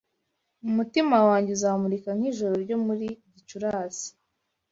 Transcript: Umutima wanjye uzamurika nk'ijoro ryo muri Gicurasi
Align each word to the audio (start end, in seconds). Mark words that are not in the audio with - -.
Umutima 0.69 1.17
wanjye 1.27 1.49
uzamurika 1.57 2.09
nk'ijoro 2.17 2.53
ryo 2.63 2.77
muri 2.85 3.07
Gicurasi 3.33 4.07